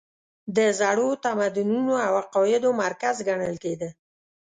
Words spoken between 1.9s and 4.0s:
او عقایدو مرکز ګڼل کېده.